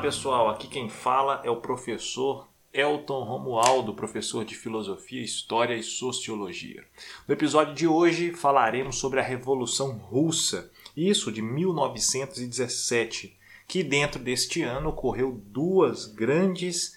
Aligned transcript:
pessoal, 0.00 0.48
aqui 0.48 0.68
quem 0.68 0.88
fala 0.88 1.42
é 1.44 1.50
o 1.50 1.60
professor 1.60 2.48
Elton 2.72 3.24
Romualdo, 3.24 3.94
professor 3.94 4.44
de 4.44 4.54
Filosofia, 4.54 5.22
História 5.22 5.74
e 5.74 5.82
Sociologia. 5.82 6.84
No 7.26 7.34
episódio 7.34 7.74
de 7.74 7.88
hoje 7.88 8.32
falaremos 8.32 8.98
sobre 8.98 9.18
a 9.18 9.22
Revolução 9.22 9.98
Russa, 9.98 10.70
isso 10.96 11.32
de 11.32 11.42
1917, 11.42 13.36
que 13.66 13.82
dentro 13.82 14.22
deste 14.22 14.62
ano 14.62 14.90
ocorreu 14.90 15.32
duas 15.46 16.06
grandes 16.06 16.96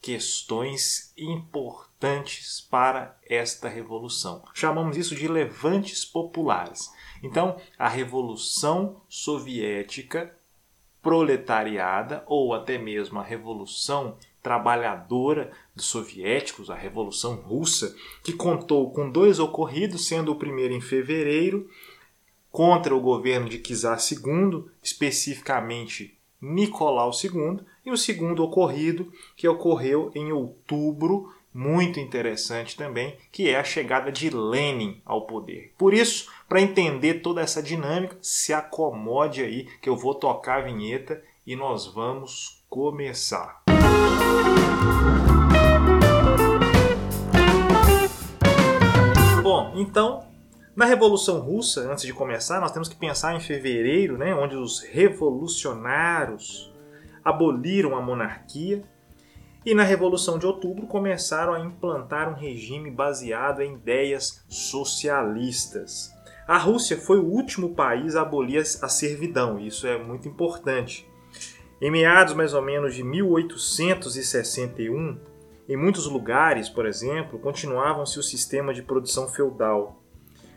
questões 0.00 1.14
importantes 1.16 2.60
para 2.60 3.18
esta 3.26 3.68
revolução. 3.68 4.44
Chamamos 4.52 4.98
isso 4.98 5.14
de 5.14 5.26
levantes 5.26 6.04
populares. 6.04 6.90
Então, 7.22 7.56
a 7.78 7.88
Revolução 7.88 9.00
Soviética 9.08 10.36
proletariada 11.02 12.22
ou 12.26 12.54
até 12.54 12.78
mesmo 12.78 13.18
a 13.18 13.22
Revolução 13.22 14.16
Trabalhadora 14.42 15.50
dos 15.74 15.86
Soviéticos, 15.86 16.70
a 16.70 16.74
Revolução 16.74 17.34
Russa, 17.34 17.94
que 18.22 18.32
contou 18.32 18.90
com 18.90 19.10
dois 19.10 19.38
ocorridos, 19.38 20.06
sendo 20.06 20.32
o 20.32 20.36
primeiro 20.36 20.72
em 20.72 20.80
fevereiro, 20.80 21.68
contra 22.50 22.94
o 22.94 23.00
governo 23.00 23.48
de 23.48 23.58
Czar 23.58 23.98
II, 23.98 24.64
especificamente 24.82 26.16
Nicolau 26.40 27.10
II, 27.12 27.60
e 27.84 27.90
o 27.90 27.96
segundo 27.96 28.42
ocorrido, 28.42 29.12
que 29.36 29.48
ocorreu 29.48 30.10
em 30.14 30.32
outubro 30.32 31.32
muito 31.54 32.00
interessante 32.00 32.76
também, 32.76 33.16
que 33.30 33.48
é 33.48 33.58
a 33.58 33.64
chegada 33.64 34.10
de 34.10 34.30
Lenin 34.30 35.00
ao 35.04 35.26
poder. 35.26 35.72
Por 35.76 35.92
isso, 35.92 36.30
para 36.52 36.60
entender 36.60 37.22
toda 37.22 37.40
essa 37.40 37.62
dinâmica, 37.62 38.14
se 38.20 38.52
acomode 38.52 39.42
aí 39.42 39.64
que 39.80 39.88
eu 39.88 39.96
vou 39.96 40.14
tocar 40.14 40.58
a 40.58 40.60
vinheta 40.60 41.22
e 41.46 41.56
nós 41.56 41.86
vamos 41.86 42.62
começar. 42.68 43.62
Bom, 49.42 49.72
então, 49.76 50.26
na 50.76 50.84
Revolução 50.84 51.40
Russa, 51.40 51.90
antes 51.90 52.04
de 52.04 52.12
começar, 52.12 52.60
nós 52.60 52.70
temos 52.70 52.90
que 52.90 52.96
pensar 52.96 53.34
em 53.34 53.40
fevereiro, 53.40 54.18
né, 54.18 54.34
onde 54.34 54.54
os 54.54 54.80
revolucionários 54.80 56.70
aboliram 57.24 57.96
a 57.96 58.02
monarquia 58.02 58.84
e 59.64 59.74
na 59.74 59.84
Revolução 59.84 60.38
de 60.38 60.44
Outubro 60.44 60.86
começaram 60.86 61.54
a 61.54 61.60
implantar 61.60 62.28
um 62.28 62.34
regime 62.34 62.90
baseado 62.90 63.62
em 63.62 63.72
ideias 63.72 64.44
socialistas. 64.50 66.12
A 66.46 66.58
Rússia 66.58 66.96
foi 66.96 67.18
o 67.18 67.24
último 67.24 67.74
país 67.74 68.16
a 68.16 68.22
abolir 68.22 68.60
a 68.60 68.88
servidão, 68.88 69.58
isso 69.58 69.86
é 69.86 69.96
muito 69.96 70.28
importante. 70.28 71.08
Em 71.80 71.90
meados 71.90 72.34
mais 72.34 72.54
ou 72.54 72.62
menos 72.62 72.94
de 72.94 73.02
1861, 73.02 75.18
em 75.68 75.76
muitos 75.76 76.06
lugares, 76.06 76.68
por 76.68 76.86
exemplo, 76.86 77.38
continuavam-se 77.38 78.18
o 78.18 78.22
sistema 78.22 78.74
de 78.74 78.82
produção 78.82 79.28
feudal. 79.28 80.02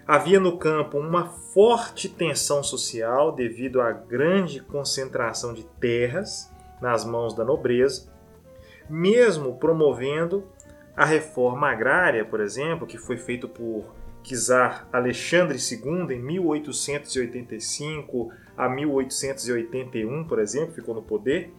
Havia 0.07 0.39
no 0.39 0.57
campo 0.57 0.97
uma 0.97 1.25
forte 1.25 2.09
tensão 2.09 2.63
social 2.63 3.31
devido 3.31 3.81
à 3.81 3.91
grande 3.91 4.59
concentração 4.59 5.53
de 5.53 5.63
terras 5.79 6.51
nas 6.81 7.05
mãos 7.05 7.33
da 7.33 7.43
nobreza 7.43 8.13
mesmo 8.89 9.57
promovendo 9.57 10.47
a 10.95 11.05
reforma 11.05 11.69
agrária, 11.69 12.23
por 12.23 12.39
exemplo, 12.39 12.87
que 12.87 12.97
foi 12.97 13.17
feita 13.17 13.47
por 13.47 13.93
czar 14.33 14.87
Alexandre 14.91 15.57
II 15.57 16.15
em 16.15 16.21
1885 16.21 18.31
a 18.57 18.69
1881, 18.69 20.23
por 20.23 20.39
exemplo, 20.39 20.73
ficou 20.73 20.95
no 20.95 21.01
poder, 21.01 21.53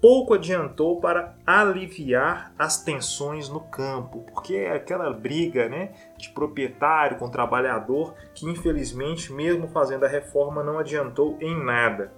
pouco 0.00 0.34
adiantou 0.34 1.00
para 1.00 1.36
aliviar 1.46 2.52
as 2.58 2.82
tensões 2.82 3.48
no 3.48 3.60
campo, 3.60 4.26
porque 4.32 4.56
é 4.56 4.72
aquela 4.72 5.12
briga 5.12 5.68
né, 5.68 5.92
de 6.18 6.30
proprietário 6.30 7.18
com 7.18 7.30
trabalhador 7.30 8.16
que, 8.34 8.44
infelizmente, 8.44 9.32
mesmo 9.32 9.68
fazendo 9.68 10.04
a 10.04 10.08
reforma, 10.08 10.64
não 10.64 10.80
adiantou 10.80 11.38
em 11.40 11.56
nada. 11.64 12.12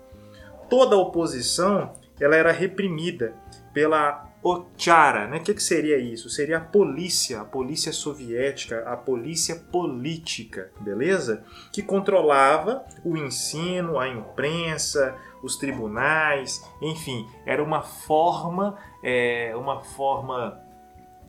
Toda 0.70 0.96
a 0.96 0.98
oposição 0.98 1.92
ela 2.18 2.36
era 2.36 2.52
reprimida 2.52 3.34
pela 3.74 4.32
Ochara, 4.46 5.26
né? 5.26 5.38
O 5.38 5.40
que, 5.40 5.54
que 5.54 5.62
seria 5.62 5.96
isso? 5.96 6.28
Seria 6.28 6.58
a 6.58 6.60
polícia, 6.60 7.40
a 7.40 7.44
polícia 7.46 7.90
soviética, 7.92 8.84
a 8.86 8.94
polícia 8.94 9.56
política, 9.56 10.70
beleza? 10.80 11.42
Que 11.72 11.82
controlava 11.82 12.84
o 13.02 13.16
ensino, 13.16 13.98
a 13.98 14.06
imprensa, 14.06 15.16
os 15.42 15.56
tribunais, 15.56 16.62
enfim, 16.82 17.26
era 17.46 17.64
uma 17.64 17.80
forma, 17.80 18.76
é, 19.02 19.56
uma 19.56 19.82
forma 19.82 20.60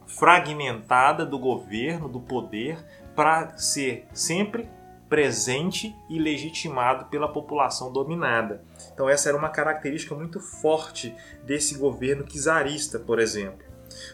fragmentada 0.06 1.26
do 1.26 1.40
governo, 1.40 2.10
do 2.10 2.20
poder, 2.20 2.78
para 3.16 3.58
ser 3.58 4.10
sempre 4.12 4.68
presente 5.10 5.96
e 6.10 6.20
legitimado 6.20 7.06
pela 7.06 7.28
população 7.28 7.92
dominada. 7.92 8.64
Então 8.94 9.08
essa 9.08 9.30
era 9.30 9.38
uma 9.38 9.50
característica 9.50 10.16
muito 10.16 10.40
forte 10.40 11.16
desse 11.44 11.78
governo 11.78 12.26
czarista, 12.26 13.00
por 13.00 13.20
exemplo. 13.20 13.66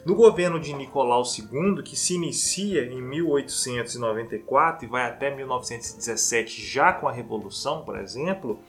No 0.05 0.15
governo 0.15 0.59
de 0.59 0.73
Nicolau 0.73 1.23
II, 1.23 1.81
que 1.83 1.95
se 1.95 2.15
inicia 2.15 2.83
em 2.85 3.01
1894 3.01 4.85
e 4.85 4.89
vai 4.89 5.07
até 5.07 5.33
1917, 5.33 6.61
já 6.61 6.91
com 6.93 7.07
a 7.07 7.11
Revolução, 7.11 7.83
por 7.83 7.97
exemplo, 7.97 8.59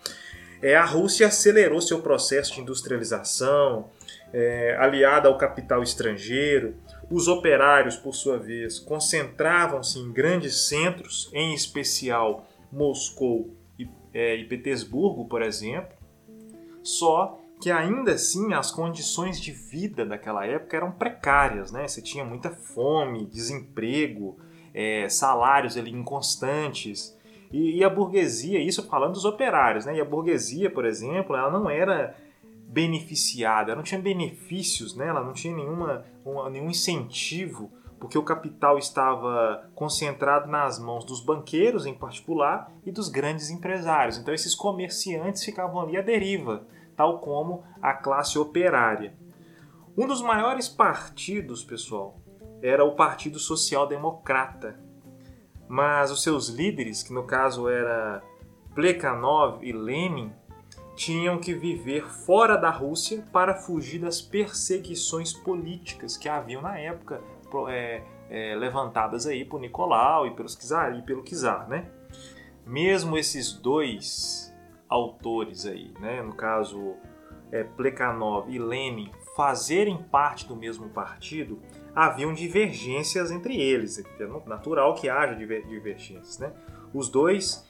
é, 0.62 0.77
a 0.77 0.84
Rússia 0.84 1.27
acelerou 1.27 1.81
seu 1.81 2.00
processo 2.00 2.55
de 2.55 2.61
industrialização, 2.61 3.91
é, 4.32 4.77
aliada 4.78 5.28
ao 5.28 5.37
capital 5.37 5.82
estrangeiro, 5.82 6.77
os 7.12 7.28
operários, 7.28 7.97
por 7.97 8.15
sua 8.15 8.39
vez, 8.39 8.78
concentravam-se 8.78 9.99
em 9.99 10.11
grandes 10.11 10.69
centros, 10.69 11.31
em 11.34 11.53
especial 11.53 12.47
Moscou 12.73 13.55
e, 13.78 13.87
é, 14.15 14.37
e 14.37 14.45
Petersburgo, 14.47 15.27
por 15.27 15.43
exemplo, 15.43 15.95
só 16.83 17.39
que 17.61 17.71
ainda 17.71 18.12
assim 18.12 18.55
as 18.55 18.71
condições 18.71 19.41
de 19.41 19.53
vida 19.53 20.06
daquela 20.06 20.47
época 20.47 20.77
eram 20.77 20.91
precárias, 20.91 21.71
né? 21.71 21.87
Você 21.87 22.00
tinha 22.00 22.25
muita 22.25 22.50
fome, 22.50 23.27
desemprego, 23.27 24.39
é, 24.75 25.09
salários 25.09 25.77
ali 25.77 25.91
inconstantes. 25.91 27.17
E, 27.53 27.77
e, 27.79 27.84
a 27.84 27.91
burguesia, 27.91 28.59
isso 28.59 28.83
falando 28.89 29.12
dos 29.12 29.27
operários, 29.27 29.84
né? 29.84 29.94
E 29.97 30.00
a 30.00 30.05
burguesia, 30.05 30.71
por 30.71 30.87
exemplo, 30.87 31.37
ela 31.37 31.50
não 31.50 31.69
era 31.69 32.17
beneficiada, 32.73 33.71
ela 33.71 33.77
não 33.77 33.84
tinha 33.84 34.00
benefícios, 34.00 34.97
né? 34.97 35.06
ela 35.06 35.23
não 35.23 35.34
tinha 35.34 35.55
nenhuma, 35.55 36.06
nenhum 36.50 36.71
incentivo, 36.71 37.71
porque 37.99 38.19
o 38.19 38.25
capital 38.25 38.78
estava 38.78 39.71
concentrado 39.75 40.50
nas 40.50 40.78
mãos 40.78 41.05
dos 41.05 41.21
banqueiros, 41.21 41.87
em 41.87 41.94
particular, 41.94 42.71
e 42.84 42.91
dos 42.91 43.09
grandes 43.09 43.49
empresários. 43.50 44.19
Então, 44.19 44.34
esses 44.34 44.55
comerciantes 44.55 45.44
ficavam 45.44 45.81
ali 45.81 45.97
à 45.97 46.03
deriva, 46.03 46.66
tal 46.97 47.21
como 47.21 47.62
a 47.81 47.94
classe 47.94 48.38
operária. 48.38 49.15
Um 49.97 50.06
dos 50.06 50.22
maiores 50.22 50.69
partidos, 50.69 51.62
pessoal, 51.62 52.19
era 52.62 52.84
o 52.84 52.97
Partido 52.97 53.38
Social 53.38 53.87
Democrata, 53.87 54.81
mas 55.69 56.11
os 56.11 56.22
seus 56.22 56.49
líderes, 56.49 57.03
que 57.03 57.12
no 57.12 57.25
caso 57.25 57.69
era 57.69 58.22
Plekhanov 58.75 59.62
e 59.62 59.72
Lenin, 59.72 60.32
tinham 60.95 61.39
que 61.39 61.55
viver 61.55 62.07
fora 62.07 62.57
da 62.57 62.71
Rússia 62.71 63.25
para 63.33 63.55
fugir 63.55 64.01
das 64.01 64.21
perseguições 64.21 65.33
políticas 65.33 66.17
que 66.17 66.29
haviam 66.29 66.63
na 66.63 66.79
época 66.79 67.23
é, 67.69 68.03
é, 68.29 68.55
levantadas 68.55 69.27
aí 69.27 69.45
por 69.45 69.61
Nicolau 69.61 70.27
e 70.27 70.35
pelos 70.35 70.57
czar 70.57 70.99
e 70.99 71.03
pelo 71.03 71.23
czar, 71.23 71.69
né? 71.69 71.87
Mesmo 72.67 73.17
esses 73.19 73.53
dois 73.53 74.55
autores 74.89 75.67
aí, 75.67 75.93
né, 75.99 76.23
no 76.23 76.35
caso 76.35 76.95
é, 77.50 77.65
Plekhanov 77.65 78.49
e 78.49 78.59
Lenin, 78.59 79.11
fazerem 79.35 79.97
parte 79.97 80.47
do 80.47 80.55
mesmo 80.55 80.88
partido, 80.91 81.61
haviam 81.95 82.33
divergências 82.33 83.31
entre 83.31 83.61
eles. 83.61 83.99
É 83.99 84.27
natural 84.47 84.95
que 84.95 85.09
haja 85.09 85.35
divergências, 85.35 86.38
né? 86.38 86.53
Os 86.95 87.09
dois 87.09 87.69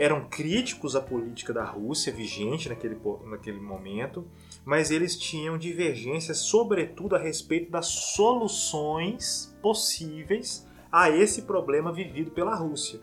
eram 0.00 0.24
críticos 0.30 0.96
à 0.96 1.00
política 1.02 1.52
da 1.52 1.62
Rússia 1.62 2.10
vigente 2.10 2.70
naquele, 2.70 2.98
naquele 3.26 3.60
momento, 3.60 4.26
mas 4.64 4.90
eles 4.90 5.14
tinham 5.14 5.58
divergências, 5.58 6.38
sobretudo 6.38 7.16
a 7.16 7.18
respeito 7.18 7.70
das 7.70 7.88
soluções 7.88 9.54
possíveis 9.60 10.66
a 10.90 11.10
esse 11.10 11.42
problema 11.42 11.92
vivido 11.92 12.30
pela 12.30 12.54
Rússia. 12.54 12.98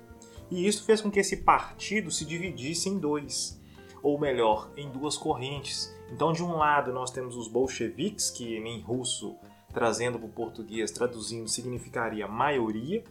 E 0.50 0.66
isso 0.66 0.86
fez 0.86 1.00
com 1.00 1.12
que 1.12 1.20
esse 1.20 1.38
partido 1.38 2.10
se 2.10 2.26
dividisse 2.26 2.90
em 2.90 2.98
dois, 2.98 3.62
ou 4.02 4.20
melhor, 4.20 4.72
em 4.76 4.90
duas 4.90 5.16
correntes. 5.16 5.96
Então, 6.12 6.34
de 6.34 6.42
um 6.42 6.58
lado, 6.58 6.92
nós 6.92 7.12
temos 7.12 7.38
os 7.38 7.48
bolcheviques, 7.48 8.32
que 8.32 8.58
em 8.58 8.82
russo, 8.82 9.36
trazendo 9.72 10.18
para 10.18 10.28
o 10.28 10.32
português, 10.32 10.90
traduzindo, 10.90 11.48
significaria 11.48 12.28
maioria, 12.28 13.04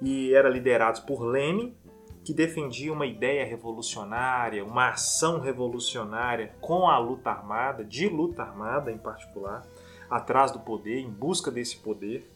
e 0.00 0.32
era 0.32 0.48
liderados 0.48 1.02
por 1.02 1.20
Lenin, 1.22 1.76
que 2.24 2.34
defendia 2.34 2.92
uma 2.92 3.06
ideia 3.06 3.44
revolucionária, 3.44 4.64
uma 4.64 4.90
ação 4.90 5.40
revolucionária 5.40 6.54
com 6.60 6.88
a 6.88 6.98
luta 6.98 7.30
armada, 7.30 7.84
de 7.84 8.08
luta 8.08 8.42
armada 8.42 8.92
em 8.92 8.98
particular, 8.98 9.66
atrás 10.08 10.50
do 10.52 10.60
poder, 10.60 10.98
em 10.98 11.10
busca 11.10 11.50
desse 11.50 11.76
poder. 11.76 12.30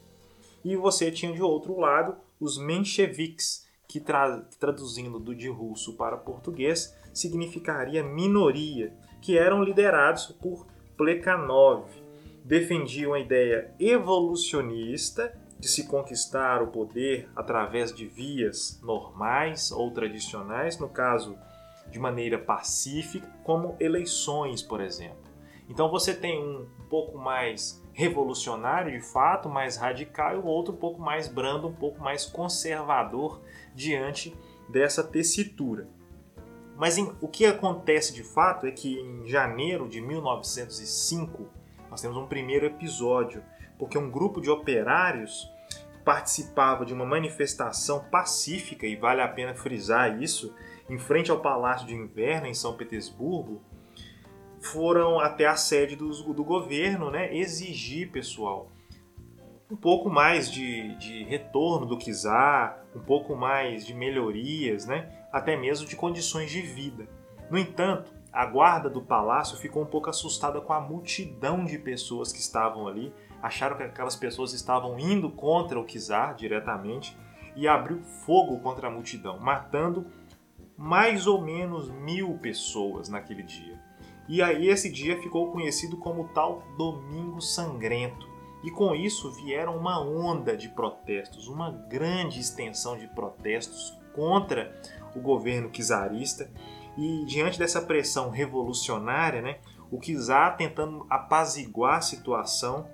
E 0.65 0.77
você 0.77 1.11
tinha 1.11 1.33
de 1.33 1.43
outro 1.43 1.79
lado 1.79 2.17
os 2.41 2.59
mencheviques, 2.59 3.65
que, 3.87 4.01
tra 4.01 4.41
traduzindo 4.59 5.19
do 5.19 5.35
de 5.35 5.49
russo 5.49 5.95
para 5.95 6.17
português 6.17 6.97
significaria 7.13 8.03
minoria, 8.03 8.93
que 9.21 9.39
eram 9.39 9.63
liderados 9.63 10.27
por 10.41 10.67
Plekhanov. 10.97 11.87
Defendiam 12.45 13.15
a 13.15 13.21
ideia 13.21 13.73
evolucionista 13.79 15.33
de 15.59 15.69
se 15.69 15.87
conquistar 15.87 16.62
o 16.62 16.69
poder 16.69 17.29
através 17.35 17.95
de 17.95 18.06
vias 18.06 18.81
normais 18.83 19.71
ou 19.71 19.91
tradicionais, 19.91 20.79
no 20.79 20.89
caso 20.89 21.37
de 21.91 21.99
maneira 21.99 22.39
pacífica, 22.39 23.27
como 23.45 23.77
eleições, 23.79 24.62
por 24.62 24.81
exemplo. 24.81 25.25
Então 25.69 25.91
você 25.91 26.15
tem 26.15 26.43
um 26.43 26.67
pouco 26.91 27.17
mais 27.17 27.83
revolucionário 27.93 28.93
de 28.93 29.01
fato, 29.01 29.49
mais 29.49 29.77
radical, 29.77 30.35
e 30.35 30.39
o 30.39 30.45
outro 30.45 30.75
um 30.75 30.77
pouco 30.77 31.01
mais 31.01 31.29
brando, 31.29 31.69
um 31.69 31.73
pouco 31.73 32.00
mais 32.00 32.27
conservador 32.27 33.41
diante 33.75 34.37
dessa 34.69 35.03
tessitura. 35.03 35.89
Mas 36.77 36.99
em, 36.99 37.12
o 37.21 37.29
que 37.29 37.47
acontece 37.47 38.12
de 38.12 38.25
fato 38.25 38.67
é 38.67 38.71
que 38.71 38.99
em 38.99 39.27
janeiro 39.27 39.89
de 39.89 40.00
1905 40.00 41.47
nós 41.89 42.00
temos 42.00 42.17
um 42.17 42.27
primeiro 42.27 42.67
episódio, 42.67 43.43
porque 43.79 43.99
um 43.99 44.11
grupo 44.11 44.41
de 44.41 44.50
operários 44.50 45.50
participava 46.05 46.85
de 46.85 46.93
uma 46.93 47.06
manifestação 47.06 48.05
pacífica, 48.11 48.87
e 48.87 48.94
vale 48.94 49.23
a 49.23 49.29
pena 49.29 49.55
frisar 49.55 50.23
isso, 50.23 50.55
em 50.88 50.99
frente 50.99 51.31
ao 51.31 51.41
Palácio 51.41 51.87
de 51.87 51.94
Inverno, 51.94 52.47
em 52.47 52.55
São 52.55 52.76
Petersburgo, 52.76 53.62
foram 54.61 55.19
até 55.19 55.47
a 55.47 55.56
sede 55.56 55.97
do, 55.97 56.11
do 56.32 56.44
governo 56.44 57.11
né, 57.11 57.35
exigir, 57.35 58.11
pessoal, 58.11 58.71
um 59.71 59.76
pouco 59.76 60.11
mais 60.11 60.50
de, 60.50 60.94
de 60.97 61.25
retorno 61.25 61.87
do 61.87 61.99
czar, 61.99 62.85
um 62.94 63.00
pouco 63.00 63.35
mais 63.35 63.85
de 63.87 63.94
melhorias, 63.94 64.87
né, 64.87 65.11
até 65.32 65.56
mesmo 65.56 65.87
de 65.87 65.97
condições 65.97 66.50
de 66.50 66.61
vida. 66.61 67.09
No 67.50 67.59
entanto, 67.59 68.12
a 68.32 68.47
guarda 68.47 68.91
do 68.91 69.00
palácio 69.00 69.56
ficou 69.56 69.82
um 69.82 69.87
pouco 69.87 70.11
assustada 70.11 70.61
com 70.61 70.73
a 70.73 70.81
multidão 70.81 71.65
de 71.65 71.79
pessoas 71.79 72.32
que 72.32 72.41
estavam 72.41 72.88
ali 72.88 73.12
acharam 73.44 73.76
que 73.76 73.82
aquelas 73.82 74.17
pessoas 74.17 74.55
estavam 74.55 74.99
indo 74.99 75.29
contra 75.29 75.79
o 75.79 75.85
czar 75.85 76.35
diretamente 76.35 77.14
e 77.55 77.69
abriu 77.69 78.00
fogo 78.25 78.58
contra 78.61 78.88
a 78.88 78.91
multidão, 78.91 79.38
matando 79.38 80.06
mais 80.79 81.26
ou 81.26 81.43
menos 81.43 81.91
mil 81.91 82.38
pessoas 82.38 83.11
naquele 83.11 83.43
dia. 83.43 83.79
E 84.26 84.43
aí 84.43 84.69
esse 84.69 84.91
dia 84.91 85.20
ficou 85.20 85.52
conhecido 85.52 85.99
como 85.99 86.29
tal 86.29 86.62
Domingo 86.79 87.43
Sangrento. 87.43 88.26
E 88.62 88.70
com 88.70 88.94
isso 88.94 89.31
vieram 89.32 89.76
uma 89.76 90.00
onda 90.00 90.56
de 90.56 90.70
protestos, 90.70 91.47
uma 91.47 91.70
grande 91.70 92.40
extensão 92.40 92.97
de 92.97 93.06
protestos 93.08 93.94
contra 94.14 94.75
o 95.14 95.20
governo 95.20 95.69
czarista. 95.69 96.50
E 96.97 97.26
diante 97.26 97.58
dessa 97.58 97.82
pressão 97.82 98.31
revolucionária, 98.31 99.43
né, 99.43 99.58
o 99.90 99.99
czar 100.00 100.56
tentando 100.56 101.06
apaziguar 101.11 101.99
a 101.99 102.00
situação, 102.00 102.88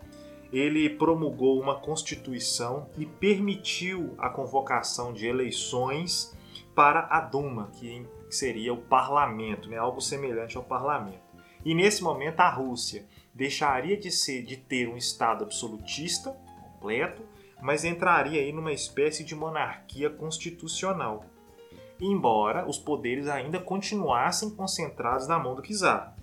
ele 0.52 0.91
promulgou 0.91 1.61
uma 1.61 1.79
constituição 1.79 2.88
e 2.99 3.06
permitiu 3.06 4.14
a 4.19 4.29
convocação 4.29 5.12
de 5.12 5.26
eleições 5.26 6.37
para 6.75 7.06
a 7.11 7.20
Duma, 7.20 7.70
que 7.75 8.06
seria 8.29 8.73
o 8.73 8.81
parlamento, 8.81 9.69
né? 9.69 9.76
algo 9.76 10.00
semelhante 10.00 10.56
ao 10.56 10.64
parlamento. 10.64 11.20
E 11.64 11.75
nesse 11.75 12.02
momento 12.02 12.41
a 12.41 12.49
Rússia 12.49 13.06
deixaria 13.35 13.97
de 13.97 14.11
ser 14.11 14.43
de 14.43 14.56
ter 14.56 14.88
um 14.88 14.97
estado 14.97 15.44
absolutista 15.44 16.31
completo, 16.81 17.23
mas 17.61 17.85
entraria 17.85 18.41
aí 18.41 18.53
numa 18.53 18.73
espécie 18.73 19.23
de 19.23 19.35
monarquia 19.35 20.08
constitucional. 20.08 21.25
Embora 22.00 22.67
os 22.67 22.79
poderes 22.79 23.29
ainda 23.29 23.61
continuassem 23.61 24.50
concentrados 24.50 25.29
na 25.29 25.38
mão 25.38 25.55
do 25.55 25.62
czar. 25.62 26.17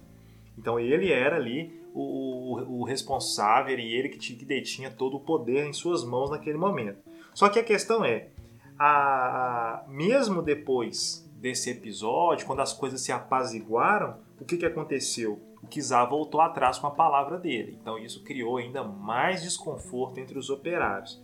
Então 0.57 0.79
ele 0.79 1.11
era 1.11 1.35
ali 1.35 1.79
o, 1.99 2.81
o 2.81 2.83
responsável 2.83 3.77
e 3.79 3.95
ele 3.95 4.09
que, 4.09 4.19
que 4.19 4.45
detinha 4.45 4.91
todo 4.91 5.17
o 5.17 5.19
poder 5.19 5.65
em 5.65 5.73
suas 5.73 6.03
mãos 6.03 6.29
naquele 6.29 6.57
momento. 6.57 6.99
Só 7.33 7.49
que 7.49 7.59
a 7.59 7.63
questão 7.63 8.05
é, 8.05 8.27
a, 8.77 8.85
a, 8.87 9.83
mesmo 9.87 10.41
depois 10.41 11.27
desse 11.39 11.71
episódio, 11.71 12.45
quando 12.45 12.61
as 12.61 12.73
coisas 12.73 13.01
se 13.01 13.11
apaziguaram, 13.11 14.17
o 14.39 14.45
que, 14.45 14.57
que 14.57 14.65
aconteceu? 14.65 15.41
O 15.61 15.67
Kizar 15.67 16.07
voltou 16.07 16.39
atrás 16.39 16.77
com 16.77 16.85
a 16.85 16.91
palavra 16.91 17.39
dele. 17.39 17.77
Então 17.81 17.97
isso 17.97 18.23
criou 18.23 18.57
ainda 18.57 18.83
mais 18.83 19.41
desconforto 19.41 20.19
entre 20.19 20.37
os 20.37 20.49
operários. 20.49 21.19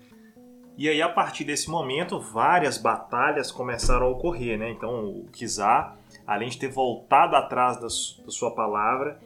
E 0.76 0.90
aí, 0.90 1.04
a 1.04 1.10
partir 1.10 1.44
desse 1.44 1.70
momento, 1.70 2.20
várias 2.20 2.80
batalhas 2.80 3.52
começaram 3.52 4.08
a 4.08 4.10
ocorrer. 4.10 4.58
Né? 4.58 4.72
Então, 4.72 5.06
o 5.08 5.28
Kizar, 5.32 6.00
além 6.26 6.50
de 6.50 6.58
ter 6.58 6.70
voltado 6.70 7.36
atrás 7.36 7.76
da, 7.76 7.84
da 7.84 8.32
sua 8.32 8.56
palavra, 8.56 9.20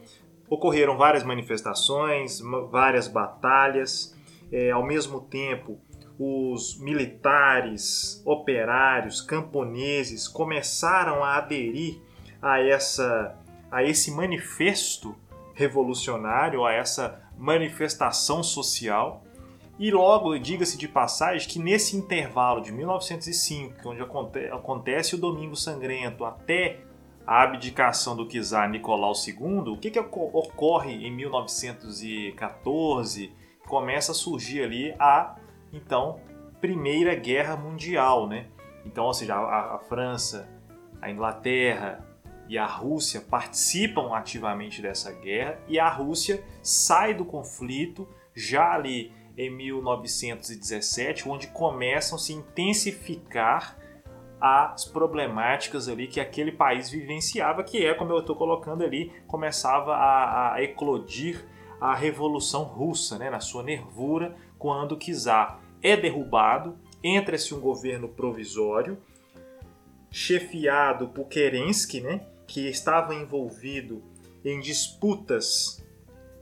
Ocorreram 0.50 0.98
várias 0.98 1.24
manifestações, 1.24 2.40
várias 2.72 3.08
batalhas, 3.08 4.16
é, 4.52 4.72
ao 4.72 4.86
mesmo 4.86 5.22
tempo 5.22 5.80
os 6.20 6.80
militares, 6.80 8.22
operários, 8.26 9.22
camponeses 9.22 10.28
começaram 10.28 11.24
a 11.24 11.38
aderir 11.38 12.02
a, 12.42 12.60
essa, 12.60 13.38
a 13.70 13.84
esse 13.84 14.12
manifesto 14.12 15.16
revolucionário, 15.54 16.66
a 16.66 16.74
essa 16.74 17.22
manifestação 17.38 18.42
social. 18.42 19.24
E 19.78 19.92
logo, 19.92 20.36
diga-se 20.40 20.76
de 20.76 20.88
passagem, 20.88 21.48
que 21.48 21.60
nesse 21.60 21.96
intervalo 21.96 22.62
de 22.62 22.72
1905, 22.72 23.90
onde 23.90 24.02
acontece 24.52 25.14
o 25.14 25.20
Domingo 25.20 25.56
Sangrento, 25.56 26.26
até 26.26 26.80
a 27.28 27.44
abdicação 27.44 28.16
do 28.16 28.26
czar 28.26 28.68
Nicolau 28.70 29.12
II, 29.12 29.74
o 29.74 29.78
que, 29.78 29.92
que 29.92 30.00
ocorre 30.00 31.06
em 31.06 31.14
1914? 31.14 33.34
Começa 33.68 34.14
a 34.14 34.16
surgir 34.16 34.64
ali 34.64 34.96
a, 34.98 35.36
então, 35.74 36.22
Primeira 36.62 37.14
Guerra 37.16 37.58
Mundial, 37.58 38.28
né? 38.28 38.46
Então, 38.86 39.04
ou 39.04 39.14
seja, 39.14 39.36
a, 39.36 39.76
a 39.76 39.80
França, 39.80 40.48
a 41.02 41.12
Inglaterra 41.12 42.08
e 42.48 42.58
a 42.58 42.66
Rússia 42.66 43.20
participam 43.20 44.16
ativamente 44.16 44.82
dessa 44.82 45.12
guerra 45.12 45.60
e 45.68 45.78
a 45.78 45.90
Rússia 45.90 46.42
sai 46.64 47.14
do 47.14 47.26
conflito 47.26 48.08
já 48.34 48.74
ali 48.74 49.12
em 49.38 49.50
1917, 49.50 51.28
onde 51.28 51.48
começam 51.48 52.16
a 52.16 52.20
se 52.20 52.32
intensificar 52.32 53.78
as 54.40 54.86
problemáticas 54.86 55.88
ali 55.88 56.08
que 56.08 56.20
aquele 56.20 56.52
país 56.52 56.90
vivenciava, 56.90 57.64
que 57.64 57.86
é, 57.86 57.94
como 57.94 58.12
eu 58.12 58.20
estou 58.20 58.36
colocando 58.36 58.84
ali, 58.84 59.12
começava 59.28 59.96
a, 59.96 60.54
a, 60.54 60.64
eclodir 60.64 61.46
a 61.82 61.96
Revolução 61.96 62.64
Russa, 62.64 63.18
né, 63.18 63.30
na 63.30 63.40
sua 63.40 63.64
nervura, 63.64 64.36
quando 64.58 64.94
o 64.94 65.00
é 65.82 65.96
derrubado, 65.96 66.78
entra-se 67.04 67.54
um 67.54 67.60
governo 67.60 68.08
provisório, 68.08 68.98
chefiado 70.12 71.10
por 71.10 71.28
Kerensky, 71.28 72.02
né, 72.02 72.22
que 72.48 72.68
estava 72.68 73.14
envolvido 73.14 74.04
em 74.44 74.60
disputas 74.60 75.84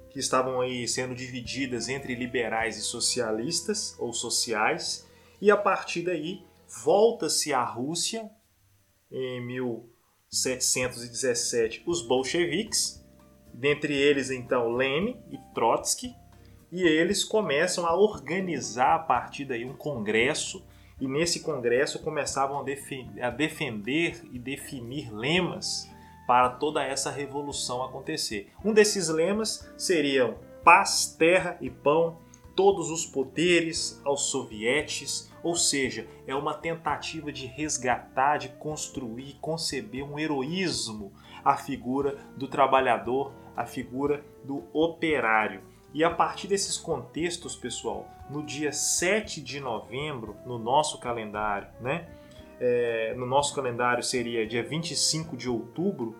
que 0.09 0.19
estavam 0.19 0.61
aí 0.61 0.87
sendo 0.87 1.13
divididas 1.13 1.89
entre 1.89 2.15
liberais 2.15 2.77
e 2.77 2.81
socialistas 2.81 3.95
ou 3.99 4.13
sociais, 4.13 5.05
e 5.41 5.51
a 5.51 5.57
partir 5.57 6.03
daí 6.03 6.41
volta-se 6.83 7.53
à 7.53 7.63
Rússia 7.63 8.29
em 9.11 9.45
1717 9.45 11.83
os 11.85 12.01
bolcheviques, 12.01 13.05
dentre 13.53 13.93
eles 13.93 14.29
então 14.29 14.73
Lenin 14.73 15.17
e 15.31 15.37
Trotsky, 15.53 16.13
e 16.71 16.83
eles 16.83 17.23
começam 17.23 17.85
a 17.85 17.95
organizar 17.95 18.95
a 18.95 18.99
partir 18.99 19.45
daí 19.45 19.63
um 19.63 19.75
congresso 19.75 20.65
e 20.99 21.07
nesse 21.07 21.41
congresso 21.41 21.99
começavam 21.99 22.65
a 23.21 23.29
defender 23.29 24.23
e 24.31 24.39
definir 24.39 25.13
lemas 25.13 25.87
para 26.25 26.49
toda 26.49 26.83
essa 26.83 27.11
revolução 27.11 27.83
acontecer. 27.83 28.51
Um 28.63 28.73
desses 28.73 29.09
lemas 29.09 29.69
seriam 29.77 30.39
paz, 30.63 31.15
terra 31.17 31.57
e 31.61 31.69
pão, 31.69 32.17
todos 32.55 32.89
os 32.89 33.05
poderes 33.05 34.01
aos 34.03 34.31
sovietes, 34.31 35.31
ou 35.45 35.55
seja, 35.55 36.07
é 36.25 36.33
uma 36.33 36.55
tentativa 36.55 37.31
de 37.31 37.45
resgatar, 37.45 38.37
de 38.37 38.49
construir, 38.49 39.37
conceber 39.39 40.03
um 40.03 40.17
heroísmo 40.17 41.13
à 41.43 41.55
figura 41.55 42.17
do 42.35 42.47
trabalhador, 42.47 43.31
à 43.55 43.63
figura 43.63 44.25
do 44.43 44.63
operário. 44.73 45.61
E 45.93 46.03
a 46.03 46.09
partir 46.09 46.47
desses 46.47 46.77
contextos, 46.77 47.55
pessoal, 47.55 48.09
no 48.27 48.41
dia 48.41 48.71
7 48.71 49.39
de 49.39 49.59
novembro, 49.59 50.35
no 50.47 50.57
nosso 50.57 50.99
calendário, 50.99 51.67
né, 51.79 52.07
é, 52.59 53.13
no 53.15 53.27
nosso 53.27 53.53
calendário 53.53 54.01
seria 54.01 54.47
dia 54.47 54.63
25 54.63 55.37
de 55.37 55.47
outubro, 55.47 56.15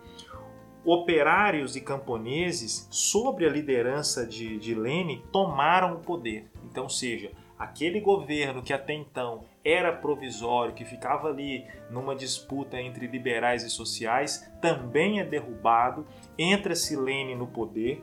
operários 0.84 1.74
e 1.74 1.80
camponeses, 1.80 2.86
sobre 2.92 3.44
a 3.44 3.50
liderança 3.50 4.24
de, 4.24 4.56
de 4.56 4.72
Lenin, 4.72 5.20
tomaram 5.32 5.94
o 5.94 5.98
poder. 5.98 6.48
Então, 6.64 6.88
seja, 6.88 7.32
aquele 7.58 8.00
governo 8.00 8.62
que 8.62 8.72
até 8.72 8.92
então 8.92 9.44
era 9.64 9.92
provisório, 9.92 10.74
que 10.74 10.84
ficava 10.84 11.28
ali 11.28 11.66
numa 11.90 12.14
disputa 12.14 12.80
entre 12.80 13.06
liberais 13.06 13.62
e 13.62 13.70
sociais, 13.70 14.50
também 14.60 15.20
é 15.20 15.24
derrubado, 15.24 16.06
entra-se 16.38 16.96
Lenin 16.96 17.34
no 17.36 17.46
poder, 17.46 18.02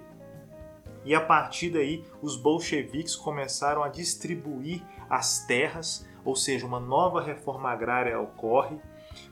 e 1.06 1.14
a 1.14 1.22
partir 1.22 1.70
daí 1.70 2.04
os 2.22 2.38
bolcheviques 2.38 3.16
começaram 3.16 3.84
a 3.84 3.90
distribuir 3.90 4.82
as 5.10 5.46
terras, 5.46 6.08
ou 6.24 6.36
seja, 6.36 6.66
uma 6.66 6.80
nova 6.80 7.22
reforma 7.22 7.70
agrária 7.70 8.20
ocorre, 8.20 8.78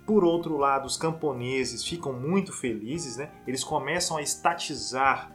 por 0.05 0.23
outro 0.23 0.57
lado, 0.57 0.85
os 0.85 0.97
camponeses 0.97 1.83
ficam 1.83 2.13
muito 2.13 2.51
felizes, 2.51 3.17
né? 3.17 3.31
eles 3.47 3.63
começam 3.63 4.17
a 4.17 4.21
estatizar 4.21 5.31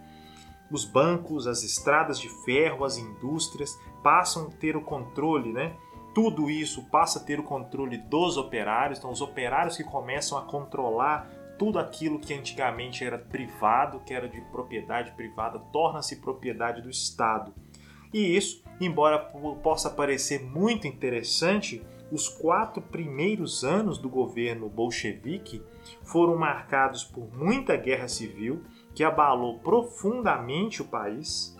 os 0.71 0.85
bancos, 0.85 1.47
as 1.47 1.63
estradas 1.63 2.19
de 2.19 2.29
ferro, 2.45 2.85
as 2.85 2.99
indústrias, 2.99 3.79
passam 4.03 4.47
a 4.47 4.51
ter 4.51 4.77
o 4.77 4.83
controle, 4.83 5.53
né? 5.53 5.77
tudo 6.17 6.49
isso 6.49 6.83
passa 6.85 7.19
a 7.19 7.23
ter 7.23 7.39
o 7.39 7.43
controle 7.43 7.99
dos 7.99 8.39
operários, 8.39 8.99
então 8.99 9.11
os 9.11 9.21
operários 9.21 9.77
que 9.77 9.85
começam 9.85 10.39
a 10.39 10.43
controlar 10.47 11.31
tudo 11.59 11.79
aquilo 11.79 12.19
que 12.19 12.33
antigamente 12.33 13.05
era 13.05 13.19
privado, 13.19 14.01
que 14.01 14.15
era 14.15 14.27
de 14.27 14.41
propriedade 14.41 15.13
privada, 15.13 15.59
torna-se 15.59 16.17
propriedade 16.17 16.81
do 16.81 16.89
Estado. 16.89 17.53
E 18.15 18.35
isso, 18.35 18.65
embora 18.81 19.19
possa 19.63 19.91
parecer 19.91 20.43
muito 20.43 20.87
interessante, 20.87 21.85
os 22.11 22.31
quatro 22.31 22.81
primeiros 22.81 23.63
anos 23.63 23.99
do 23.99 24.09
governo 24.09 24.71
bolchevique 24.71 25.63
foram 26.03 26.35
marcados 26.35 27.05
por 27.05 27.29
muita 27.37 27.77
guerra 27.77 28.09
civil 28.09 28.63
que 28.97 29.05
abalou 29.05 29.59
profundamente 29.59 30.81
o 30.81 30.87
país. 30.87 31.55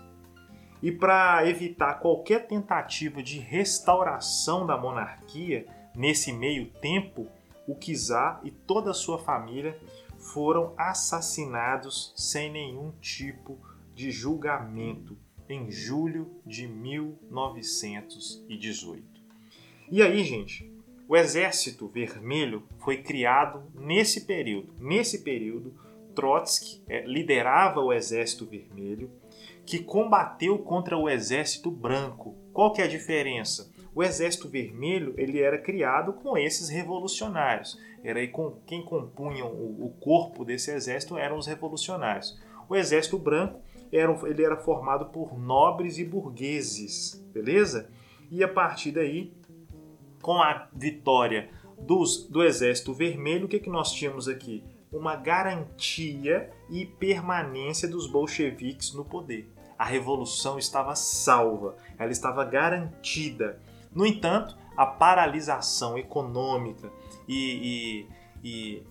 E 0.81 0.91
para 0.91 1.47
evitar 1.47 1.99
qualquer 1.99 2.47
tentativa 2.47 3.21
de 3.21 3.37
restauração 3.37 4.65
da 4.65 4.75
monarquia 4.75 5.67
nesse 5.95 6.33
meio 6.33 6.71
tempo, 6.81 7.27
o 7.67 7.75
czar 7.75 8.41
e 8.43 8.49
toda 8.49 8.89
a 8.89 8.95
sua 8.95 9.19
família 9.19 9.79
foram 10.17 10.73
assassinados 10.75 12.11
sem 12.15 12.51
nenhum 12.51 12.91
tipo 12.99 13.59
de 13.93 14.09
julgamento 14.09 15.15
em 15.47 15.69
julho 15.71 16.41
de 16.43 16.67
1918. 16.67 19.05
E 19.91 20.01
aí, 20.01 20.23
gente, 20.23 20.73
o 21.07 21.15
Exército 21.15 21.87
Vermelho 21.87 22.63
foi 22.79 23.03
criado 23.03 23.61
nesse 23.75 24.25
período. 24.25 24.73
Nesse 24.79 25.19
período, 25.19 25.85
Trotsky 26.17 26.81
é, 26.89 27.05
liderava 27.05 27.79
o 27.79 27.93
Exército 27.93 28.43
Vermelho, 28.43 29.11
que 29.63 29.77
combateu 29.77 30.57
contra 30.57 30.97
o 30.97 31.07
Exército 31.07 31.69
Branco. 31.69 32.35
Qual 32.51 32.73
que 32.73 32.81
é 32.81 32.85
a 32.85 32.89
diferença? 32.89 33.71
O 33.93 34.01
Exército 34.01 34.49
Vermelho 34.49 35.13
ele 35.15 35.39
era 35.39 35.59
criado 35.59 36.13
com 36.13 36.35
esses 36.35 36.69
revolucionários. 36.69 37.79
Era 38.03 38.27
com 38.29 38.57
quem 38.65 38.83
compunham 38.83 39.47
o, 39.47 39.85
o 39.85 39.89
corpo 39.99 40.43
desse 40.43 40.71
exército 40.71 41.19
eram 41.19 41.37
os 41.37 41.45
revolucionários. 41.45 42.41
O 42.67 42.75
Exército 42.75 43.19
Branco 43.19 43.61
era, 43.91 44.11
ele 44.27 44.43
era 44.43 44.57
formado 44.57 45.11
por 45.11 45.37
nobres 45.37 45.99
e 45.99 46.03
burgueses, 46.03 47.23
beleza? 47.31 47.91
E 48.31 48.43
a 48.43 48.47
partir 48.47 48.91
daí 48.91 49.31
com 50.19 50.41
a 50.41 50.67
vitória 50.73 51.49
dos, 51.79 52.27
do 52.27 52.43
Exército 52.43 52.91
Vermelho, 52.91 53.45
o 53.45 53.47
que, 53.47 53.59
que 53.59 53.69
nós 53.69 53.91
tínhamos 53.91 54.27
aqui? 54.27 54.63
Uma 54.91 55.15
garantia 55.15 56.49
e 56.69 56.85
permanência 56.85 57.87
dos 57.87 58.07
bolcheviques 58.07 58.93
no 58.93 59.03
poder. 59.03 59.51
A 59.77 59.85
revolução 59.85 60.57
estava 60.57 60.95
salva, 60.95 61.75
ela 61.97 62.11
estava 62.11 62.43
garantida. 62.43 63.61
No 63.93 64.05
entanto, 64.05 64.57
a 64.75 64.85
paralisação 64.85 65.97
econômica 65.97 66.89
e, 67.27 68.07
e, 68.43 68.47
e, 68.47 68.83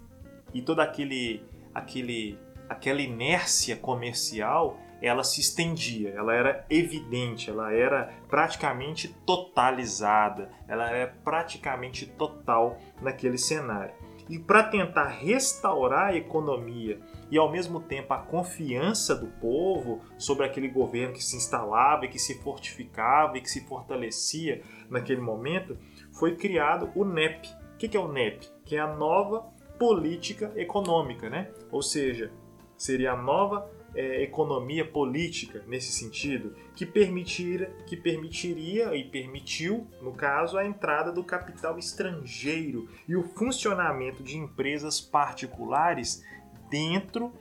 e 0.55 0.63
toda 0.63 0.83
aquele, 0.83 1.43
aquele, 1.75 2.39
aquela 2.69 3.01
inércia 3.01 3.77
comercial 3.77 4.79
ela 5.01 5.23
se 5.23 5.41
estendia, 5.41 6.11
ela 6.11 6.35
era 6.35 6.65
evidente, 6.71 7.51
ela 7.51 7.73
era 7.73 8.13
praticamente 8.29 9.09
totalizada, 9.27 10.51
ela 10.67 10.91
era 10.91 11.15
praticamente 11.23 12.07
total 12.07 12.79
naquele 13.01 13.39
cenário. 13.39 13.95
E 14.29 14.39
para 14.39 14.65
tentar 14.65 15.07
restaurar 15.07 16.09
a 16.09 16.17
economia 16.17 17.01
e 17.31 17.39
ao 17.39 17.51
mesmo 17.51 17.81
tempo 17.81 18.13
a 18.13 18.19
confiança 18.19 19.15
do 19.15 19.27
povo 19.41 20.01
sobre 20.19 20.45
aquele 20.45 20.69
governo 20.69 21.15
que 21.15 21.23
se 21.23 21.37
instalava 21.37 22.05
e 22.05 22.09
que 22.09 22.19
se 22.19 22.43
fortificava 22.43 23.39
e 23.39 23.41
que 23.41 23.51
se 23.51 23.67
fortalecia 23.67 24.63
naquele 24.91 25.21
momento, 25.21 25.79
foi 26.13 26.37
criado 26.37 26.91
o 26.95 27.05
NEP. 27.05 27.49
O 27.75 27.77
que 27.79 27.97
é 27.97 28.01
o 28.01 28.11
NEP? 28.11 28.49
Que 28.65 28.77
é 28.77 28.81
a 28.81 28.95
nova 28.95 29.47
política 29.79 30.53
econômica, 30.57 31.29
né? 31.29 31.51
Ou 31.71 31.83
seja, 31.83 32.33
seria 32.77 33.13
a 33.13 33.17
nova 33.17 33.71
é, 33.97 34.23
economia 34.23 34.85
política 34.85 35.65
nesse 35.67 35.91
sentido, 35.91 36.55
que, 36.75 36.85
permitir, 36.85 37.71
que 37.87 37.97
permitiria 37.97 38.95
e 38.95 39.03
permitiu, 39.03 39.87
no 40.03 40.13
caso, 40.13 40.59
a 40.59 40.67
entrada 40.67 41.11
do 41.11 41.25
capital 41.25 41.79
estrangeiro 41.79 42.89
e 43.09 43.17
o 43.17 43.23
funcionamento 43.23 44.23
de 44.23 44.37
empresas 44.37 45.01
particulares 45.01 46.23
dentro 46.71 47.33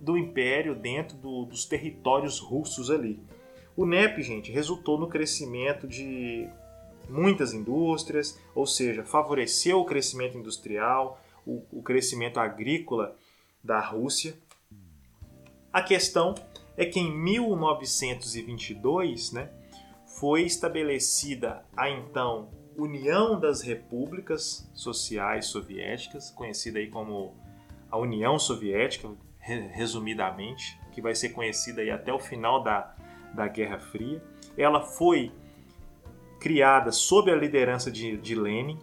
do 0.00 0.16
império, 0.16 0.76
dentro 0.76 1.16
do, 1.16 1.44
dos 1.44 1.64
territórios 1.64 2.38
russos 2.38 2.90
ali. 2.90 3.20
O 3.76 3.84
NEP, 3.84 4.22
gente, 4.22 4.52
resultou 4.52 4.98
no 4.98 5.08
crescimento 5.08 5.88
de 5.88 6.48
muitas 7.08 7.52
indústrias, 7.52 8.40
ou 8.54 8.66
seja, 8.66 9.04
favoreceu 9.04 9.80
o 9.80 9.84
crescimento 9.84 10.38
industrial, 10.38 11.20
o, 11.44 11.62
o 11.72 11.82
crescimento 11.82 12.38
agrícola 12.38 13.16
da 13.62 13.80
Rússia 13.80 14.34
a 15.76 15.82
questão 15.82 16.34
é 16.74 16.86
que 16.86 16.98
em 16.98 17.14
1922 17.14 19.32
né, 19.32 19.50
foi 20.18 20.44
estabelecida 20.44 21.66
a 21.76 21.90
então 21.90 22.48
União 22.78 23.38
das 23.38 23.60
Repúblicas 23.60 24.66
Sociais 24.72 25.44
Soviéticas, 25.44 26.30
conhecida 26.30 26.78
aí 26.78 26.88
como 26.88 27.34
a 27.90 27.98
União 27.98 28.38
Soviética, 28.38 29.10
resumidamente, 29.38 30.80
que 30.92 31.02
vai 31.02 31.14
ser 31.14 31.34
conhecida 31.34 31.82
aí 31.82 31.90
até 31.90 32.10
o 32.10 32.18
final 32.18 32.62
da, 32.62 32.96
da 33.34 33.46
Guerra 33.46 33.78
Fria. 33.78 34.24
Ela 34.56 34.80
foi 34.80 35.30
criada 36.40 36.90
sob 36.90 37.30
a 37.30 37.36
liderança 37.36 37.90
de, 37.90 38.16
de 38.16 38.34
Lenin, 38.34 38.78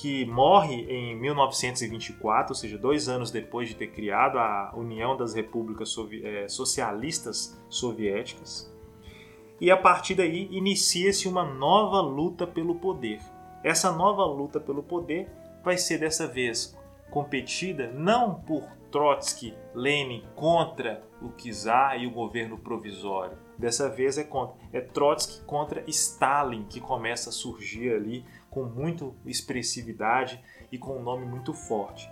que 0.00 0.24
morre 0.26 0.86
em 0.88 1.16
1924, 1.16 2.52
ou 2.52 2.54
seja, 2.54 2.78
dois 2.78 3.08
anos 3.08 3.32
depois 3.32 3.68
de 3.68 3.74
ter 3.74 3.88
criado 3.88 4.38
a 4.38 4.72
União 4.76 5.16
das 5.16 5.34
Repúblicas 5.34 5.88
Sovi 5.88 6.24
é, 6.24 6.46
Socialistas 6.46 7.60
Soviéticas. 7.68 8.72
E 9.60 9.72
a 9.72 9.76
partir 9.76 10.14
daí 10.14 10.48
inicia-se 10.52 11.26
uma 11.26 11.44
nova 11.44 12.00
luta 12.00 12.46
pelo 12.46 12.76
poder. 12.76 13.18
Essa 13.64 13.90
nova 13.90 14.24
luta 14.24 14.60
pelo 14.60 14.84
poder 14.84 15.28
vai 15.64 15.76
ser 15.76 15.98
dessa 15.98 16.28
vez 16.28 16.78
competida 17.10 17.90
não 17.92 18.36
por 18.36 18.62
Trotsky, 18.92 19.52
Lenin 19.74 20.22
contra 20.36 21.02
o 21.20 21.30
czar 21.30 22.00
e 22.00 22.06
o 22.06 22.10
governo 22.12 22.56
provisório. 22.56 23.36
Dessa 23.58 23.88
vez 23.88 24.16
é 24.16 24.22
contra 24.22 24.56
é 24.72 24.80
Trotsky 24.80 25.44
contra 25.44 25.82
Stalin 25.88 26.62
que 26.64 26.80
começa 26.80 27.30
a 27.30 27.32
surgir 27.32 27.92
ali 27.92 28.24
com 28.50 28.64
muita 28.64 29.10
expressividade 29.26 30.42
e 30.70 30.78
com 30.78 30.98
um 30.98 31.02
nome 31.02 31.24
muito 31.24 31.52
forte. 31.52 32.10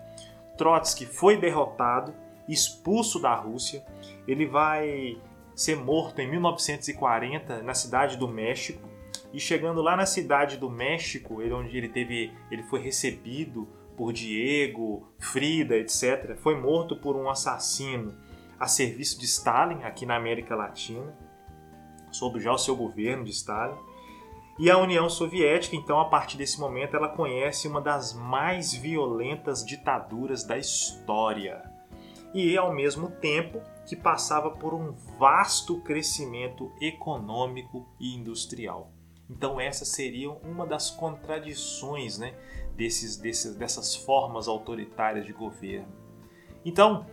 Trotsky 0.56 1.06
foi 1.06 1.36
derrotado, 1.36 2.14
expulso 2.48 3.20
da 3.20 3.34
Rússia. 3.34 3.84
Ele 4.26 4.46
vai 4.46 5.18
ser 5.54 5.76
morto 5.76 6.20
em 6.20 6.30
1940 6.30 7.62
na 7.62 7.74
cidade 7.74 8.16
do 8.16 8.28
México. 8.28 8.86
E 9.32 9.40
chegando 9.40 9.82
lá 9.82 9.96
na 9.96 10.06
cidade 10.06 10.56
do 10.56 10.70
México, 10.70 11.42
ele, 11.42 11.52
onde 11.52 11.76
ele 11.76 11.88
teve, 11.88 12.32
ele 12.50 12.62
foi 12.62 12.80
recebido 12.80 13.68
por 13.96 14.12
Diego, 14.12 15.08
Frida, 15.18 15.76
etc. 15.76 16.36
Foi 16.36 16.54
morto 16.54 16.96
por 16.96 17.16
um 17.16 17.28
assassino 17.28 18.14
a 18.58 18.66
serviço 18.66 19.18
de 19.18 19.24
Stalin 19.24 19.82
aqui 19.82 20.06
na 20.06 20.16
América 20.16 20.54
Latina, 20.54 21.14
sob 22.10 22.40
já 22.40 22.52
o 22.52 22.58
seu 22.58 22.76
governo 22.76 23.24
de 23.24 23.30
Stalin. 23.30 23.76
E 24.58 24.70
a 24.70 24.78
União 24.78 25.08
Soviética, 25.10 25.76
então, 25.76 26.00
a 26.00 26.06
partir 26.06 26.38
desse 26.38 26.58
momento, 26.58 26.96
ela 26.96 27.10
conhece 27.10 27.68
uma 27.68 27.80
das 27.80 28.14
mais 28.14 28.72
violentas 28.72 29.64
ditaduras 29.64 30.44
da 30.44 30.56
história. 30.56 31.62
E, 32.32 32.56
ao 32.56 32.72
mesmo 32.72 33.10
tempo, 33.10 33.60
que 33.86 33.94
passava 33.94 34.50
por 34.50 34.72
um 34.72 34.92
vasto 35.18 35.80
crescimento 35.82 36.72
econômico 36.80 37.86
e 38.00 38.14
industrial. 38.14 38.90
Então, 39.28 39.60
essa 39.60 39.84
seria 39.84 40.30
uma 40.30 40.66
das 40.66 40.90
contradições 40.90 42.16
né, 42.16 42.34
desses, 42.74 43.16
desses, 43.16 43.54
dessas 43.56 43.94
formas 43.94 44.48
autoritárias 44.48 45.26
de 45.26 45.34
governo. 45.34 45.92
Então, 46.64 47.06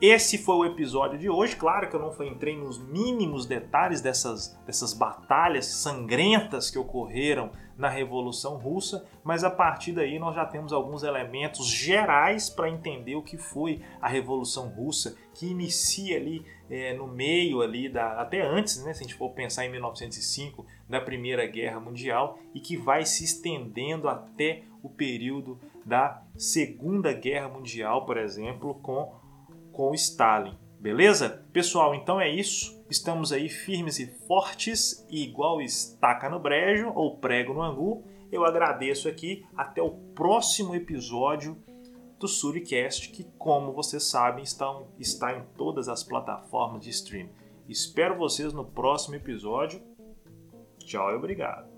esse 0.00 0.38
foi 0.38 0.56
o 0.56 0.64
episódio 0.64 1.18
de 1.18 1.30
hoje. 1.30 1.56
Claro 1.56 1.88
que 1.88 1.96
eu 1.96 2.00
não 2.00 2.12
entrei 2.26 2.56
nos 2.56 2.78
mínimos 2.78 3.46
detalhes 3.46 4.00
dessas, 4.00 4.58
dessas 4.66 4.92
batalhas 4.92 5.66
sangrentas 5.66 6.70
que 6.70 6.78
ocorreram 6.78 7.50
na 7.76 7.88
Revolução 7.88 8.56
Russa, 8.56 9.04
mas 9.22 9.42
a 9.42 9.50
partir 9.50 9.92
daí 9.92 10.18
nós 10.18 10.34
já 10.34 10.44
temos 10.44 10.72
alguns 10.72 11.02
elementos 11.02 11.66
gerais 11.66 12.48
para 12.48 12.70
entender 12.70 13.16
o 13.16 13.22
que 13.22 13.36
foi 13.36 13.82
a 14.00 14.08
Revolução 14.08 14.68
Russa, 14.68 15.16
que 15.34 15.46
inicia 15.46 16.16
ali 16.16 16.44
é, 16.70 16.94
no 16.94 17.06
meio 17.06 17.62
ali 17.62 17.88
da 17.88 18.20
até 18.20 18.42
antes, 18.46 18.82
né, 18.84 18.94
se 18.94 19.00
a 19.00 19.06
gente 19.06 19.14
for 19.16 19.30
pensar 19.30 19.66
em 19.66 19.70
1905, 19.70 20.64
da 20.88 21.00
Primeira 21.00 21.46
Guerra 21.46 21.80
Mundial 21.80 22.38
e 22.54 22.60
que 22.60 22.76
vai 22.76 23.04
se 23.04 23.24
estendendo 23.24 24.08
até 24.08 24.62
o 24.82 24.88
período 24.88 25.58
da 25.84 26.22
Segunda 26.36 27.12
Guerra 27.12 27.48
Mundial, 27.48 28.04
por 28.06 28.16
exemplo, 28.16 28.74
com 28.76 29.12
com 29.74 29.92
Stalin. 29.92 30.56
Beleza? 30.80 31.44
Pessoal, 31.52 31.94
então 31.94 32.20
é 32.20 32.30
isso. 32.30 32.82
Estamos 32.88 33.32
aí 33.32 33.48
firmes 33.48 33.98
e 33.98 34.06
fortes, 34.26 35.06
igual 35.10 35.60
estaca 35.60 36.28
no 36.28 36.38
brejo 36.38 36.92
ou 36.94 37.18
prego 37.18 37.52
no 37.52 37.62
angu. 37.62 38.04
Eu 38.30 38.44
agradeço 38.44 39.08
aqui. 39.08 39.44
Até 39.56 39.82
o 39.82 39.90
próximo 39.90 40.74
episódio 40.74 41.56
do 42.18 42.28
Suricast, 42.28 43.10
que, 43.10 43.24
como 43.38 43.72
vocês 43.72 44.04
sabem, 44.04 44.44
estão, 44.44 44.86
está 44.98 45.36
em 45.36 45.42
todas 45.56 45.88
as 45.88 46.02
plataformas 46.02 46.82
de 46.82 46.90
stream. 46.90 47.28
Espero 47.68 48.16
vocês 48.16 48.52
no 48.52 48.64
próximo 48.64 49.16
episódio. 49.16 49.82
Tchau 50.78 51.10
e 51.10 51.14
obrigado. 51.14 51.73